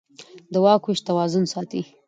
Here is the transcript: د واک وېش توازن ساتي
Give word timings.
د 0.53 0.53
واک 0.63 0.83
وېش 0.85 0.99
توازن 1.07 1.43
ساتي 1.53 1.81